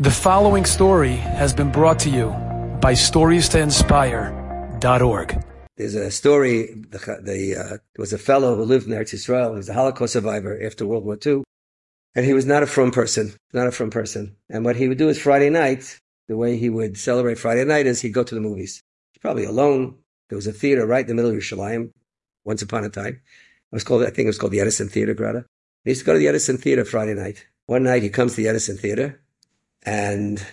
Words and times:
The 0.00 0.12
following 0.12 0.64
story 0.64 1.16
has 1.16 1.52
been 1.52 1.72
brought 1.72 1.98
to 2.00 2.08
you 2.08 2.28
by 2.80 2.92
StoriesToInspire.org. 2.92 5.44
There's 5.76 5.96
a 5.96 6.12
story. 6.12 6.72
The, 6.88 6.98
the 7.20 7.56
uh, 7.56 7.70
there 7.70 7.80
was 7.98 8.12
a 8.12 8.18
fellow 8.18 8.54
who 8.54 8.62
lived 8.62 8.86
in 8.86 8.92
Eretz 8.92 9.12
Yisrael. 9.12 9.50
He 9.50 9.56
was 9.56 9.68
a 9.68 9.74
Holocaust 9.74 10.12
survivor 10.12 10.56
after 10.64 10.86
World 10.86 11.04
War 11.04 11.18
II, 11.26 11.42
and 12.14 12.24
he 12.24 12.32
was 12.32 12.46
not 12.46 12.62
a 12.62 12.68
frum 12.68 12.92
person. 12.92 13.34
Not 13.52 13.66
a 13.66 13.72
frum 13.72 13.90
person. 13.90 14.36
And 14.48 14.64
what 14.64 14.76
he 14.76 14.86
would 14.86 14.98
do 14.98 15.08
is 15.08 15.20
Friday 15.20 15.50
night. 15.50 15.98
The 16.28 16.36
way 16.36 16.56
he 16.56 16.70
would 16.70 16.96
celebrate 16.96 17.36
Friday 17.36 17.64
night 17.64 17.86
is 17.86 18.00
he'd 18.00 18.10
go 18.10 18.22
to 18.22 18.36
the 18.36 18.40
movies. 18.40 18.80
He's 19.12 19.20
probably 19.20 19.46
alone. 19.46 19.96
There 20.28 20.36
was 20.36 20.46
a 20.46 20.52
theater 20.52 20.86
right 20.86 21.00
in 21.00 21.08
the 21.08 21.14
middle 21.14 21.32
of 21.32 21.36
Yerushalayim. 21.36 21.90
Once 22.44 22.62
upon 22.62 22.84
a 22.84 22.88
time, 22.88 23.14
it 23.14 23.20
was 23.72 23.82
called. 23.82 24.04
I 24.04 24.10
think 24.10 24.26
it 24.26 24.26
was 24.26 24.38
called 24.38 24.52
the 24.52 24.60
Edison 24.60 24.88
Theater. 24.88 25.14
Grata. 25.14 25.44
He 25.82 25.90
used 25.90 26.02
to 26.02 26.06
go 26.06 26.12
to 26.12 26.20
the 26.20 26.28
Edison 26.28 26.56
Theater 26.56 26.84
Friday 26.84 27.14
night. 27.14 27.48
One 27.66 27.82
night 27.82 28.04
he 28.04 28.10
comes 28.10 28.36
to 28.36 28.42
the 28.42 28.48
Edison 28.48 28.76
Theater 28.76 29.20
and 29.88 30.46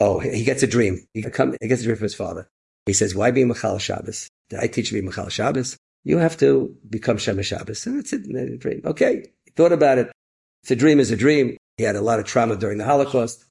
oh, 0.00 0.18
he 0.18 0.42
gets 0.42 0.64
a 0.64 0.66
dream. 0.66 1.06
He, 1.14 1.22
come, 1.22 1.54
he 1.60 1.68
gets 1.68 1.82
a 1.82 1.84
dream 1.84 1.96
from 1.96 2.04
his 2.04 2.14
father. 2.14 2.48
He 2.86 2.92
says, 2.92 3.14
"Why 3.14 3.30
be 3.30 3.44
Machal 3.44 3.78
Shabbos? 3.78 4.28
Did 4.50 4.58
I 4.60 4.66
teach 4.66 4.90
you 4.90 5.00
be 5.00 5.06
Machal 5.06 5.28
Shabbos? 5.28 5.78
You 6.02 6.18
have 6.18 6.36
to 6.38 6.76
become 6.90 7.18
Shemesh 7.18 7.44
Shabbos." 7.44 7.86
And 7.86 7.98
that's 7.98 8.12
it. 8.12 8.58
Dream. 8.58 8.82
Okay, 8.84 9.30
he 9.44 9.50
thought 9.52 9.72
about 9.72 9.98
it. 9.98 10.10
It's 10.62 10.72
a 10.72 10.76
dream. 10.76 10.98
Is 10.98 11.12
a 11.12 11.16
dream. 11.16 11.56
He 11.76 11.84
had 11.84 11.96
a 11.96 12.00
lot 12.00 12.18
of 12.18 12.26
trauma 12.26 12.56
during 12.56 12.78
the 12.78 12.84
Holocaust. 12.84 13.44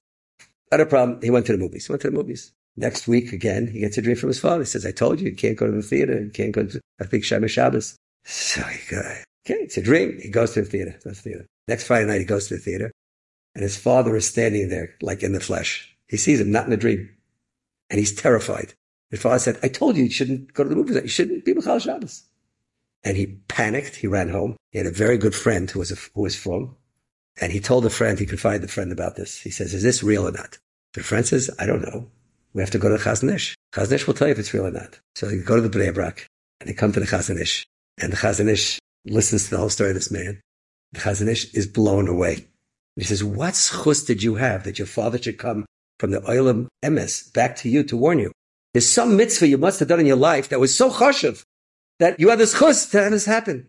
Not 0.71 0.81
a 0.81 0.85
problem. 0.85 1.21
He 1.21 1.29
went 1.29 1.45
to 1.45 1.53
the 1.53 1.57
movies. 1.57 1.87
He 1.87 1.93
went 1.93 2.01
to 2.01 2.09
the 2.09 2.17
movies. 2.17 2.51
Next 2.75 3.07
week 3.07 3.31
again, 3.31 3.67
he 3.67 3.79
gets 3.79 3.97
a 3.97 4.01
dream 4.01 4.17
from 4.17 4.29
his 4.29 4.39
father. 4.39 4.63
He 4.63 4.65
says, 4.65 4.85
"I 4.85 4.91
told 4.91 5.21
you, 5.21 5.29
you 5.29 5.35
can't 5.35 5.57
go 5.57 5.67
to 5.67 5.71
the 5.71 5.81
theater. 5.81 6.21
You 6.21 6.31
can't 6.31 6.51
go 6.51 6.65
to 6.65 6.81
I 6.99 7.05
think 7.05 7.23
Shemesh 7.23 7.51
Shabbos." 7.51 7.95
So 8.25 8.61
he 8.61 8.79
goes, 8.93 9.23
"Okay, 9.45 9.61
it's 9.63 9.77
a 9.77 9.81
dream." 9.81 10.19
He 10.21 10.29
goes 10.29 10.51
to 10.53 10.61
the 10.63 10.69
theater. 10.69 10.95
To 11.03 11.09
the 11.09 11.15
theater. 11.15 11.45
Next 11.69 11.85
Friday 11.87 12.07
night, 12.07 12.19
he 12.19 12.25
goes 12.25 12.47
to 12.49 12.55
the 12.55 12.61
theater 12.61 12.91
and 13.55 13.63
his 13.63 13.77
father 13.77 14.15
is 14.15 14.27
standing 14.27 14.69
there, 14.69 14.95
like 15.01 15.23
in 15.23 15.33
the 15.33 15.39
flesh. 15.39 15.95
He 16.07 16.17
sees 16.17 16.39
him, 16.39 16.51
not 16.51 16.67
in 16.67 16.73
a 16.73 16.77
dream. 16.77 17.09
And 17.89 17.99
he's 17.99 18.13
terrified. 18.13 18.73
His 19.09 19.21
father 19.21 19.39
said, 19.39 19.59
I 19.61 19.67
told 19.67 19.95
you 19.95 20.05
you 20.05 20.09
shouldn't 20.09 20.53
go 20.53 20.63
to 20.63 20.69
the 20.69 20.75
movies. 20.75 20.95
You 20.95 21.07
shouldn't 21.07 21.45
be 21.45 21.53
Michal 21.53 21.79
Shabbos. 21.79 22.23
And 23.03 23.15
he 23.15 23.27
panicked. 23.47 23.95
He 23.95 24.07
ran 24.07 24.29
home. 24.29 24.55
He 24.71 24.79
had 24.79 24.87
a 24.87 24.91
very 24.91 25.17
good 25.17 25.35
friend 25.35 25.69
who 25.69 25.79
was, 25.79 25.91
a, 25.91 25.95
who 26.15 26.21
was 26.21 26.35
frum. 26.35 26.75
And 27.39 27.51
he 27.51 27.59
told 27.59 27.83
the 27.83 27.89
friend, 27.89 28.17
he 28.17 28.25
confided 28.25 28.61
the 28.61 28.67
friend 28.67 28.91
about 28.91 29.15
this. 29.15 29.39
He 29.39 29.49
says, 29.49 29.73
is 29.73 29.83
this 29.83 30.03
real 30.03 30.27
or 30.27 30.31
not? 30.31 30.57
The 30.93 31.03
friend 31.03 31.25
says, 31.25 31.49
I 31.59 31.65
don't 31.65 31.81
know. 31.81 32.09
We 32.53 32.61
have 32.61 32.71
to 32.71 32.77
go 32.77 32.89
to 32.89 32.97
the 32.97 33.03
Chazon 33.03 33.33
Ish. 33.33 33.55
Chazon 33.73 33.93
Ish 33.93 34.07
will 34.07 34.13
tell 34.13 34.27
you 34.27 34.33
if 34.33 34.39
it's 34.39 34.53
real 34.53 34.67
or 34.67 34.71
not. 34.71 34.99
So 35.15 35.25
they 35.25 35.37
go 35.37 35.55
to 35.55 35.67
the 35.67 35.75
Bnei 35.75 35.93
Brak 35.93 36.27
and 36.59 36.69
they 36.69 36.73
come 36.73 36.91
to 36.91 36.99
the 36.99 37.05
Chazon 37.07 37.39
Ish. 37.39 37.65
And 37.99 38.11
the 38.11 38.17
Chazon 38.17 38.47
Ish 38.47 38.79
listens 39.05 39.45
to 39.45 39.49
the 39.51 39.57
whole 39.57 39.69
story 39.69 39.89
of 39.89 39.95
this 39.95 40.11
man. 40.11 40.39
The 40.93 40.99
Chazon 40.99 41.27
Ish 41.27 41.53
is 41.53 41.67
blown 41.67 42.07
away. 42.07 42.47
He 42.95 43.03
says, 43.03 43.23
what 43.23 43.53
schus 43.53 44.05
did 44.05 44.21
you 44.21 44.35
have 44.35 44.63
that 44.63 44.77
your 44.77 44.85
father 44.85 45.17
should 45.17 45.37
come 45.37 45.65
from 45.99 46.11
the 46.11 46.21
Olam 46.21 46.67
Emes 46.83 47.33
back 47.33 47.55
to 47.57 47.69
you 47.69 47.83
to 47.83 47.97
warn 47.97 48.19
you? 48.19 48.31
There's 48.73 48.89
some 48.89 49.17
mitzvah 49.17 49.47
you 49.47 49.57
must 49.57 49.79
have 49.79 49.87
done 49.87 49.99
in 49.99 50.05
your 50.05 50.15
life 50.15 50.49
that 50.49 50.59
was 50.59 50.75
so 50.75 50.89
choshev 50.89 51.43
that 51.99 52.19
you 52.19 52.29
had 52.29 52.39
this 52.39 52.57
chus 52.57 52.87
to 52.87 53.01
have 53.01 53.11
this 53.11 53.25
happen. 53.25 53.67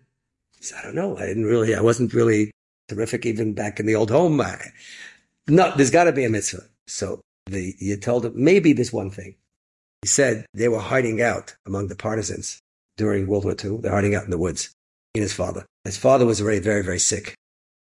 He 0.58 0.64
says, 0.64 0.78
I 0.78 0.82
don't 0.82 0.94
know. 0.94 1.16
I 1.16 1.26
didn't 1.26 1.44
really, 1.44 1.74
I 1.74 1.80
wasn't 1.80 2.14
really 2.14 2.50
terrific 2.88 3.26
even 3.26 3.54
back 3.54 3.80
in 3.80 3.86
the 3.86 3.94
old 3.94 4.10
home. 4.10 4.40
I, 4.40 4.58
no, 5.48 5.74
there's 5.76 5.90
got 5.90 6.04
to 6.04 6.12
be 6.12 6.24
a 6.24 6.30
mitzvah. 6.30 6.64
So 6.86 7.20
the, 7.46 7.74
you 7.78 7.96
told 7.96 8.26
him, 8.26 8.32
maybe 8.34 8.72
this 8.72 8.92
one 8.92 9.10
thing. 9.10 9.36
He 10.02 10.08
said 10.08 10.46
they 10.52 10.68
were 10.68 10.80
hiding 10.80 11.22
out 11.22 11.54
among 11.66 11.88
the 11.88 11.96
partisans 11.96 12.60
during 12.96 13.26
World 13.26 13.44
War 13.44 13.56
II. 13.62 13.78
They're 13.78 13.92
hiding 13.92 14.14
out 14.14 14.24
in 14.24 14.30
the 14.30 14.38
woods. 14.38 14.70
He 15.12 15.20
and 15.20 15.22
his 15.22 15.32
father. 15.32 15.64
His 15.84 15.96
father 15.96 16.26
was 16.26 16.40
already 16.40 16.60
very, 16.60 16.82
very 16.82 16.98
sick. 16.98 17.34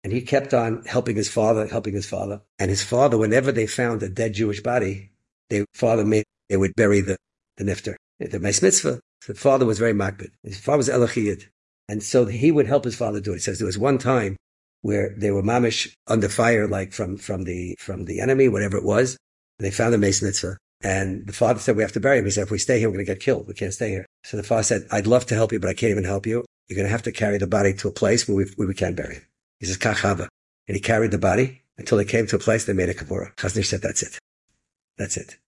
And 0.08 0.16
he 0.16 0.22
kept 0.22 0.54
on 0.54 0.84
helping 0.86 1.16
his 1.16 1.28
father, 1.28 1.66
helping 1.66 1.92
his 1.92 2.08
father. 2.08 2.40
And 2.58 2.70
his 2.70 2.82
father, 2.82 3.18
whenever 3.18 3.52
they 3.52 3.66
found 3.66 4.02
a 4.02 4.08
dead 4.08 4.32
Jewish 4.32 4.62
body, 4.62 5.10
their 5.50 5.66
father 5.74 6.02
made, 6.02 6.24
they 6.48 6.56
would 6.56 6.74
bury 6.76 7.02
the, 7.02 7.18
the 7.58 7.64
nifter. 7.64 7.96
The 8.18 8.40
Meis 8.40 8.62
Mitzvah. 8.62 9.00
So 9.22 9.32
the 9.34 9.38
father 9.38 9.66
was 9.66 9.78
very 9.78 9.92
makbid. 9.92 10.30
His 10.42 10.58
father 10.58 10.78
was 10.78 10.88
Elachiyid. 10.88 11.44
And 11.91 12.02
so 12.02 12.24
he 12.24 12.50
would 12.50 12.66
help 12.66 12.84
his 12.84 12.97
father 12.97 13.20
do 13.20 13.32
it. 13.32 13.34
He 13.34 13.41
says 13.41 13.58
there 13.58 13.66
was 13.66 13.76
one 13.76 13.98
time 13.98 14.38
where 14.80 15.14
they 15.14 15.30
were 15.30 15.42
mamish 15.42 15.92
under 16.06 16.30
fire, 16.30 16.66
like 16.66 16.94
from, 16.94 17.18
from 17.18 17.44
the, 17.44 17.76
from 17.78 18.06
the 18.06 18.20
enemy, 18.20 18.48
whatever 18.48 18.78
it 18.78 18.84
was. 18.84 19.18
They 19.58 19.70
found 19.70 19.94
a 19.94 19.98
Meis 19.98 20.22
Mitzvah. 20.22 20.56
And 20.80 21.26
the 21.26 21.34
father 21.34 21.60
said, 21.60 21.76
we 21.76 21.82
have 21.82 21.92
to 21.92 22.00
bury 22.00 22.16
him. 22.16 22.24
He 22.24 22.30
said, 22.30 22.44
if 22.44 22.50
we 22.50 22.56
stay 22.56 22.78
here, 22.78 22.88
we're 22.88 22.94
going 22.94 23.04
to 23.04 23.12
get 23.12 23.20
killed. 23.20 23.47
We 23.47 23.52
can't 23.52 23.74
stay 23.74 23.91
here. 23.91 24.06
So 24.24 24.38
the 24.38 24.42
father 24.42 24.62
said, 24.62 24.86
I'd 24.91 25.06
love 25.06 25.26
to 25.26 25.34
help 25.34 25.52
you, 25.52 25.60
but 25.60 25.68
I 25.68 25.74
can't 25.74 25.91
even 25.91 26.04
help 26.04 26.26
you. 26.26 26.47
You're 26.66 26.76
going 26.76 26.86
to 26.86 26.92
have 26.92 27.02
to 27.02 27.12
carry 27.12 27.36
the 27.36 27.47
body 27.47 27.74
to 27.74 27.88
a 27.88 27.92
place 27.92 28.26
where 28.26 28.38
we, 28.38 28.44
where 28.56 28.68
we 28.68 28.72
can't 28.72 28.97
bury 28.97 29.16
him. 29.16 29.22
He 29.60 29.66
says, 29.66 29.78
Kachava. 29.78 30.28
And 30.66 30.76
he 30.76 30.80
carried 30.80 31.10
the 31.10 31.19
body 31.19 31.62
until 31.78 31.96
they 31.98 32.04
came 32.04 32.26
to 32.26 32.36
a 32.36 32.38
place 32.38 32.64
they 32.64 32.72
made 32.72 32.88
a 32.88 32.94
kapora. 32.94 33.34
Chazon 33.36 33.58
Ish 33.58 33.70
said, 33.70 33.82
that's 33.82 34.02
it. 34.02 34.19
That's 34.98 35.16
it. 35.16 35.38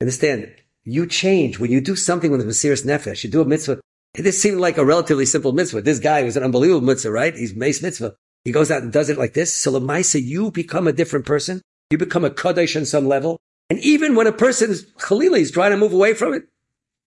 Understand? 0.00 0.54
You 0.84 1.06
change. 1.06 1.58
When 1.58 1.70
you 1.70 1.80
do 1.80 1.96
something 1.96 2.30
with 2.30 2.46
a 2.46 2.52
serious 2.52 2.84
nefesh, 2.84 3.24
you 3.24 3.30
do 3.30 3.40
a 3.40 3.44
mitzvah. 3.44 3.80
This 4.14 4.40
seemed 4.40 4.58
like 4.58 4.78
a 4.78 4.84
relatively 4.84 5.26
simple 5.26 5.52
mitzvah. 5.52 5.82
This 5.82 6.00
guy 6.00 6.22
was 6.22 6.36
an 6.36 6.42
unbelievable 6.42 6.86
mitzvah, 6.86 7.10
right? 7.10 7.34
He's 7.34 7.54
Meis 7.54 7.82
Mitzvah. 7.82 8.14
He 8.44 8.52
goes 8.52 8.70
out 8.70 8.82
and 8.82 8.92
does 8.92 9.10
it 9.10 9.18
like 9.18 9.34
this. 9.34 9.54
So 9.54 9.72
Lamaisa, 9.72 10.22
you 10.22 10.50
become 10.50 10.88
a 10.88 10.92
different 10.92 11.26
person. 11.26 11.62
You 11.90 11.98
become 11.98 12.24
a 12.24 12.30
Kaddish 12.30 12.76
on 12.76 12.84
some 12.84 13.06
level. 13.06 13.38
And 13.70 13.78
even 13.80 14.14
when 14.14 14.26
a 14.26 14.32
person 14.32 14.70
is 14.70 14.86
Khalili 14.98 15.40
is 15.40 15.50
trying 15.50 15.70
to 15.70 15.76
move 15.76 15.92
away 15.92 16.14
from 16.14 16.32
it, 16.32 16.44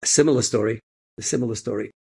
a 0.03 0.07
similar 0.07 0.41
story, 0.41 0.79
a 1.19 1.23
similar 1.23 1.55
story. 1.55 1.91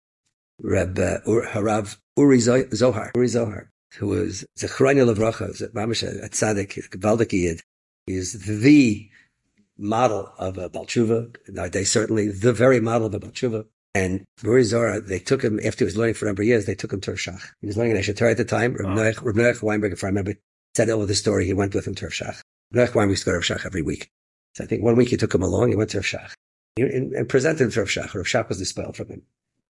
Reb 0.62 0.98
uh, 0.98 1.20
Harav 1.26 1.96
Uri 2.16 2.38
Zohar, 2.40 3.12
Uri 3.14 3.28
Zohar 3.28 3.70
who 3.98 4.08
was 4.08 4.44
Zechrania 4.58 5.12
Levracha, 5.12 5.72
Mamish 5.72 6.02
a 6.02 6.28
tzaddik, 6.28 6.88
Gavaldik 6.90 7.32
Yid. 7.32 7.60
He 8.06 8.14
is 8.14 8.32
the 8.44 9.08
model 9.76 10.32
of 10.38 10.58
a 10.58 10.68
Balchuva. 10.68 11.36
They 11.72 11.84
certainly 11.84 12.28
the 12.28 12.52
very 12.52 12.80
model 12.80 13.06
of 13.08 13.14
a 13.14 13.20
Balchuva. 13.20 13.66
And 13.94 14.24
Buri 14.40 14.62
Zohar, 14.62 15.00
they 15.00 15.18
took 15.18 15.42
him 15.42 15.58
after 15.64 15.80
he 15.80 15.86
was 15.86 15.96
learning 15.96 16.14
for 16.14 16.26
a 16.26 16.28
number 16.28 16.42
of 16.42 16.48
years. 16.48 16.66
They 16.66 16.76
took 16.76 16.92
him 16.92 17.00
to 17.02 17.12
Shach. 17.12 17.42
He 17.60 17.66
was 17.66 17.76
learning 17.76 17.96
in 17.96 18.02
Aish 18.02 18.14
HaTorah 18.14 18.30
at 18.30 18.36
the 18.36 18.44
time. 18.44 18.74
Reb 18.74 18.86
Noach 18.86 19.62
Weinberg, 19.62 19.92
if 19.92 20.04
I 20.04 20.08
remember, 20.08 20.34
said 20.76 20.88
all 20.90 21.02
of 21.02 21.08
the 21.08 21.14
story. 21.16 21.44
He 21.44 21.54
went 21.54 21.74
with 21.74 21.88
him 21.88 21.96
to 21.96 22.06
Shach. 22.06 22.40
Noach 22.72 22.94
Weinberg 22.94 23.10
used 23.10 23.24
to 23.24 23.32
go 23.32 23.40
to 23.40 23.54
Shach 23.54 23.66
every 23.66 23.82
week. 23.82 24.08
So 24.54 24.62
I 24.62 24.66
think 24.68 24.84
one 24.84 24.94
week 24.94 25.08
he 25.08 25.16
took 25.16 25.34
him 25.34 25.42
along. 25.42 25.70
He 25.70 25.76
went 25.76 25.90
to 25.90 25.98
Shach 25.98 26.34
and 26.76 27.28
presented 27.28 27.64
him 27.64 27.70
to 27.72 27.80
Rav 27.80 27.88
Shach. 27.88 28.14
Rav 28.14 28.26
Shach 28.26 28.48
was 28.48 28.58
dispelled 28.58 28.96
from 28.96 29.08
him. 29.08 29.22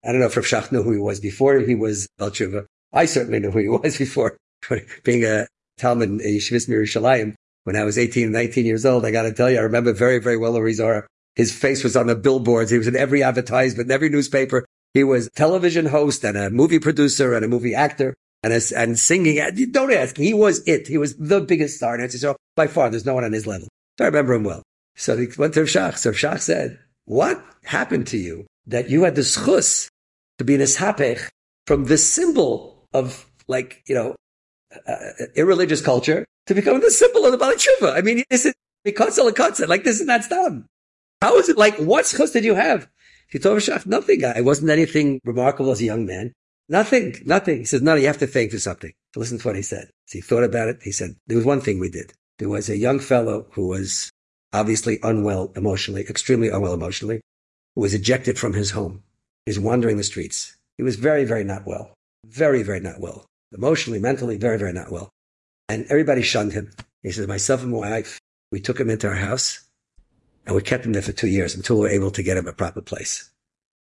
I 0.05 0.13
don't 0.13 0.21
know 0.21 0.27
if 0.27 0.37
Rav 0.37 0.45
Shach 0.45 0.73
knew 0.73 0.83
who 0.83 0.93
he 0.93 0.99
was 0.99 1.21
before 1.21 1.59
he 1.59 1.75
was 1.75 2.09
Balchuva, 2.19 2.67
I 2.93 3.05
certainly 3.05 3.41
knew 3.41 3.51
who 3.51 3.59
he 3.59 3.69
was 3.69 3.99
before 3.99 4.37
being 5.05 5.25
a 5.25 5.47
Talmud 5.79 6.09
in 6.09 6.19
Yeshivas 6.19 6.69
Yerushalayim. 6.69 7.35
When 7.65 7.77
I 7.77 7.85
was 7.85 7.99
18, 7.99 8.33
19 8.33 8.65
years 8.65 8.87
old, 8.87 9.05
I 9.05 9.11
got 9.11 9.23
to 9.23 9.33
tell 9.33 9.51
you, 9.51 9.59
I 9.59 9.63
remember 9.63 9.93
very, 9.93 10.19
very 10.19 10.37
well 10.37 10.55
Uri 10.57 10.73
Zohar. 10.73 11.07
His 11.37 11.53
face 11.53 11.85
was 11.85 11.97
on 11.97 12.07
the 12.07 12.17
billboards. 12.17 12.71
He 12.71 12.79
was 12.79 12.89
in 12.89 12.97
every 12.97 13.23
advertisement, 13.23 13.89
in 13.89 13.93
every 13.93 14.09
newspaper. 14.09 14.65
He 14.95 15.05
was 15.05 15.27
a 15.27 15.31
television 15.31 15.87
host 15.87 16.25
and 16.25 16.37
a 16.37 16.51
movie 16.51 16.79
producer 16.79 17.35
and 17.35 17.45
a 17.45 17.49
movie 17.49 17.75
actor 17.75 18.15
and 18.43 18.53
a, 18.53 18.61
and 18.77 18.99
singing. 18.99 19.41
Don't 19.71 19.93
ask. 19.93 20.17
He 20.17 20.35
was 20.35 20.67
it. 20.67 20.89
He 20.89 20.99
was 20.99 21.17
the 21.17 21.41
biggest 21.41 21.77
star 21.77 21.95
in 21.95 22.05
Israel. 22.05 22.37
By 22.57 22.67
far, 22.67 22.91
there's 22.91 23.07
no 23.07 23.15
one 23.15 23.25
on 23.25 23.33
his 23.33 23.47
level. 23.47 23.69
So 23.99 24.05
I 24.05 24.09
remember 24.09 24.35
him 24.35 24.45
well. 24.45 24.63
So 24.97 25.17
he 25.17 25.29
went 25.39 25.55
to 25.55 25.61
Shach. 25.61 25.99
So 25.99 26.13
Shach 26.13 26.41
said, 26.41 26.79
what 27.05 27.43
happened 27.65 28.07
to 28.09 28.19
you 28.19 28.47
that 28.67 28.91
you 28.91 29.05
had 29.05 29.15
the 29.15 29.23
schus 29.23 29.89
to 30.39 30.45
be 30.45 30.55
in 30.55 30.61
ishapech 30.61 31.29
from 31.67 31.85
the 31.85 31.99
symbol 31.99 32.80
of 32.93 33.27
like, 33.49 33.83
you 33.87 33.95
know, 33.95 34.17
uh, 34.87 34.97
irreligious 35.35 35.81
culture 35.81 36.25
to 36.47 36.55
become 36.55 36.81
the 36.81 36.91
symbol 36.91 37.27
of 37.27 37.33
the 37.33 37.39
Tshuva. 37.39 37.97
I 37.97 38.01
mean, 38.03 38.25
this 38.31 38.45
is 38.45 38.55
Mikotzel 38.87 39.69
Like 39.69 39.85
this 39.85 40.01
is 40.01 40.07
not 40.07 40.29
done. 40.29 40.67
How 41.21 41.37
is 41.39 41.49
it 41.49 41.59
like, 41.59 41.77
what 41.77 42.07
schus 42.07 42.33
did 42.33 42.45
you 42.45 42.55
have? 42.55 42.89
He 43.29 43.39
told 43.39 43.59
Shach, 43.59 43.87
nothing. 43.87 44.25
I 44.25 44.41
wasn't 44.41 44.71
anything 44.71 45.21
remarkable 45.25 45.71
as 45.71 45.81
a 45.81 45.85
young 45.85 46.07
man. 46.07 46.33
Nothing, 46.69 47.15
nothing. 47.25 47.59
He 47.59 47.65
says, 47.65 47.83
no, 47.83 47.95
you 47.95 48.07
have 48.07 48.19
to 48.19 48.27
thank 48.27 48.53
for 48.53 48.59
something. 48.59 48.93
So 49.15 49.21
listen 49.21 49.39
to 49.39 49.47
what 49.47 49.57
he 49.57 49.63
said. 49.63 49.91
So 50.07 50.19
he 50.19 50.23
thought 50.23 50.45
about 50.45 50.69
it. 50.69 50.79
He 50.83 50.93
said, 50.93 51.17
there 51.27 51.37
was 51.37 51.47
one 51.47 51.61
thing 51.61 51.79
we 51.79 51.91
did. 51.91 52.13
There 52.39 52.49
was 52.49 52.69
a 52.69 52.77
young 52.77 53.01
fellow 53.01 53.47
who 53.53 53.69
was 53.69 54.11
obviously 54.53 54.99
unwell 55.03 55.53
emotionally, 55.57 56.03
extremely 56.03 56.49
unwell 56.49 56.75
emotionally, 56.75 57.21
who 57.75 57.83
was 57.83 57.95
ejected 57.95 58.39
from 58.39 58.55
his 58.55 58.71
home. 58.71 59.03
He's 59.47 59.61
wandering 59.61 59.97
the 59.97 60.05
streets. 60.05 60.57
He 60.77 60.83
was 60.83 60.97
very, 60.97 61.25
very 61.25 61.45
not 61.45 61.67
well 61.67 61.93
very, 62.25 62.63
very 62.63 62.81
not 62.81 63.01
well. 63.01 63.27
Emotionally, 63.53 63.99
mentally, 63.99 64.37
very, 64.37 64.59
very 64.59 64.73
not 64.73 64.91
well. 64.91 65.11
And 65.69 65.87
everybody 65.87 66.23
shunned 66.23 66.53
him. 66.53 66.71
He 67.03 67.13
says, 67.13 67.27
myself 67.27 67.63
and 67.63 67.73
my 67.73 67.79
wife, 67.79 68.21
we 68.53 68.61
took 68.61 68.79
him 68.79 68.91
into 68.91 69.09
our 69.09 69.15
house 69.15 69.65
and 70.47 70.55
we 70.55 70.63
kept 70.63 70.85
him 70.85 70.93
there 70.93 71.03
for 71.03 71.13
two 71.13 71.29
years 71.29 71.55
until 71.55 71.77
we 71.77 71.83
were 71.83 71.89
able 71.89 72.11
to 72.11 72.23
get 72.23 72.37
him 72.37 72.47
a 72.47 72.53
proper 72.53 72.81
place. 72.81 73.31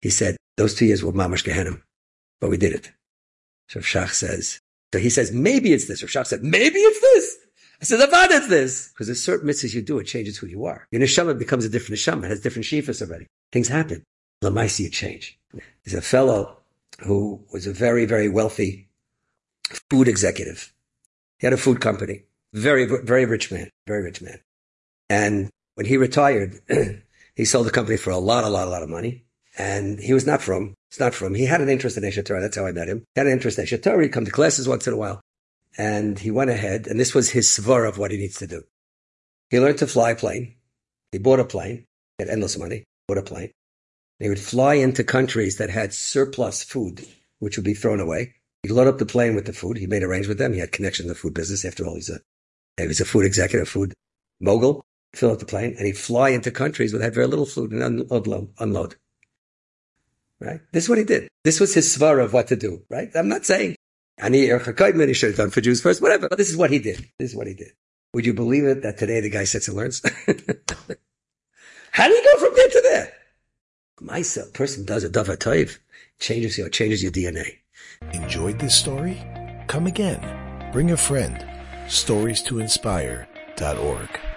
He 0.02 0.10
said, 0.10 0.36
those 0.58 0.76
two 0.76 0.86
years 0.86 1.04
were 1.04 1.14
mamash 1.14 1.44
gehenim, 1.44 1.82
but 2.40 2.50
we 2.50 2.58
did 2.58 2.74
it. 2.74 2.92
So 3.68 3.80
Shach 3.80 4.12
says, 4.12 4.60
so 4.94 5.00
he 5.00 5.10
says, 5.10 5.32
maybe 5.32 5.72
it's 5.72 5.88
this. 5.88 6.04
Or 6.04 6.08
Shach 6.08 6.28
said, 6.28 6.44
maybe 6.44 6.80
it's 6.80 7.00
this. 7.00 7.38
I 7.82 7.86
said, 7.86 8.00
Avad, 8.00 8.28
it's 8.32 8.48
this. 8.48 8.90
Because 8.90 9.08
there's 9.08 9.24
certain 9.24 9.48
mitzvahs 9.50 9.74
you 9.74 9.82
do, 9.82 9.98
it 10.00 10.04
changes 10.06 10.38
who 10.38 10.48
you 10.48 10.66
are. 10.66 10.88
Your 10.92 11.02
neshama 11.02 11.38
becomes 11.38 11.66
a 11.66 11.70
different 11.70 12.00
neshama. 12.00 12.26
It 12.26 12.30
has 12.30 12.42
different 12.42 12.66
shifas 12.66 13.02
already. 13.02 13.28
Things 13.52 13.70
happen. 13.70 14.04
Lamaisi, 14.44 14.82
you 14.82 14.90
change. 14.90 15.40
There's 15.84 15.96
a 15.98 16.02
fellow 16.02 16.58
who 17.04 17.44
was 17.52 17.68
a 17.68 17.74
very, 17.74 18.06
very 18.06 18.30
wealthy 18.30 18.90
food 19.90 20.08
executive. 20.08 20.74
He 21.40 21.48
had 21.48 21.54
a 21.54 21.58
food 21.58 21.82
company. 21.82 22.24
Very, 22.54 22.86
very 22.86 23.26
rich 23.26 23.52
man. 23.52 23.70
Very 23.88 24.04
rich 24.04 24.22
man. 24.22 24.40
And 25.10 25.50
when 25.76 25.86
he 25.86 25.98
retired, 25.98 26.60
he 27.36 27.46
sold 27.46 27.66
the 27.66 27.72
company 27.72 27.98
for 27.98 28.12
a 28.12 28.18
lot, 28.18 28.44
a 28.44 28.50
lot, 28.50 28.68
a 28.68 28.72
lot 28.72 28.84
of 28.84 28.90
money. 28.90 29.24
And 29.58 30.00
he 30.00 30.14
was 30.14 30.26
not 30.26 30.42
frum, 30.42 30.76
it's 30.90 31.00
not 31.00 31.14
frum, 31.14 31.34
he 31.34 31.46
had 31.46 31.62
an 31.62 31.70
interest 31.70 31.98
in 31.98 32.04
Aish 32.04 32.22
HaTorah. 32.22 32.42
That's 32.42 32.56
how 32.56 32.66
I 32.66 32.72
met 32.72 32.88
him. 32.88 33.00
He 33.14 33.20
had 33.20 33.28
an 33.28 33.34
interest 33.34 33.60
in 33.60 33.66
Aish 33.66 33.78
HaTorah. 33.78 34.04
He'd 34.04 34.14
come 34.14 34.26
to 34.26 34.32
classes 34.32 34.68
once 34.68 34.88
in 34.88 34.94
a 34.94 34.98
while. 34.98 35.22
And 35.78 36.20
he 36.20 36.32
went 36.32 36.50
ahead, 36.50 36.88
and 36.88 37.00
this 37.00 37.14
was 37.14 37.30
his 37.30 37.48
svar 37.48 37.88
of 37.88 37.98
what 37.98 38.12
he 38.12 38.18
needs 38.18 38.38
to 38.38 38.48
do. 38.48 38.64
He 39.50 39.60
learned 39.60 39.80
to 39.80 39.88
fly 39.88 40.12
a 40.12 40.16
plane. 40.16 40.56
He 41.12 41.18
bought 41.18 41.40
a 41.40 41.46
plane. 41.46 41.86
He 42.18 42.24
had 42.24 42.30
endless 42.30 42.58
money. 42.58 42.84
Bought 43.08 43.18
a 43.18 43.24
plane. 43.24 43.52
They 44.22 44.30
would 44.30 44.40
fly 44.40 44.76
into 44.76 45.04
countries 45.04 45.58
that 45.58 45.72
had 45.72 45.96
surplus 45.96 46.62
food, 46.64 47.08
which 47.40 47.58
would 47.58 47.66
be 47.66 47.74
thrown 47.74 48.00
away. 48.00 48.36
He'd 48.62 48.72
load 48.72 48.88
up 48.88 49.00
the 49.00 49.06
plane 49.08 49.34
with 49.34 49.46
the 49.46 49.52
food. 49.52 49.78
He 49.78 49.88
made 49.88 50.04
arrangements 50.04 50.28
with 50.28 50.38
them. 50.38 50.54
He 50.54 50.60
had 50.60 50.72
connections 50.72 51.06
in 51.06 51.10
the 51.10 51.16
food 51.16 51.34
business. 51.34 51.66
After 51.66 51.88
all, 51.88 51.96
he's 51.96 52.12
a, 52.12 52.20
he 52.78 52.86
was 52.86 53.02
a 53.02 53.06
food 53.06 53.26
executive, 53.26 53.68
food 53.68 53.96
mogul. 54.40 54.86
Fill 55.16 55.32
up 55.32 55.40
the 55.40 55.46
plane, 55.46 55.74
and 55.76 55.88
he'd 55.88 55.98
fly 55.98 56.30
into 56.30 56.52
countries 56.52 56.92
that 56.92 57.02
had 57.02 57.16
very 57.16 57.26
little 57.26 57.48
food 57.48 57.72
and 57.72 57.82
unload. 58.12 58.54
unload. 58.60 58.96
Right? 60.40 60.62
This 60.72 60.84
is 60.84 60.90
what 60.90 61.00
he 61.00 61.04
did. 61.04 61.28
This 61.44 61.60
was 61.60 61.74
his 61.74 61.98
svar 61.98 62.24
of 62.24 62.32
what 62.32 62.48
to 62.50 62.56
do. 62.56 62.84
Right? 62.90 63.10
I'm 63.16 63.28
not 63.28 63.44
saying 63.44 63.76
Ani 64.20 64.50
Erchakaidman, 64.50 65.08
he 65.08 65.16
should 65.16 65.30
have 65.30 65.38
done 65.38 65.50
for 65.50 65.62
Jews 65.62 65.82
first, 65.82 66.00
whatever. 66.00 66.30
But 66.30 66.38
this 66.38 66.52
is 66.52 66.58
what 66.58 66.70
he 66.70 66.78
did. 66.78 67.10
This 67.18 67.32
is 67.32 67.36
what 67.36 67.48
he 67.48 67.56
did. 67.56 67.72
Would 68.14 68.28
you 68.28 68.36
believe 68.36 68.66
it 68.66 68.84
that 68.84 69.00
today 69.00 69.20
the 69.20 69.32
guy 69.32 69.46
sits 69.46 69.68
and 69.68 69.76
learns? 69.76 70.04
How 71.92 72.08
do 72.08 72.14
you 72.14 72.24
go 72.24 72.38
from 72.38 72.56
there 72.56 72.70
to 72.70 72.82
there? 72.84 73.14
My 74.04 74.24
person 74.54 74.84
does 74.84 75.04
a 75.04 75.10
davar 75.12 75.38
toiv, 75.38 75.78
changes 76.20 76.58
your 76.58 76.70
changes 76.70 77.04
your 77.04 77.12
DNA. 77.12 77.60
Enjoyed 78.14 78.58
this 78.58 78.76
story? 78.76 79.22
Come 79.68 79.86
again. 79.86 80.72
Bring 80.72 80.90
a 80.90 80.98
friend. 80.98 81.46
Stories 81.88 82.42
to 82.44 82.60
inspire.org. 82.60 84.31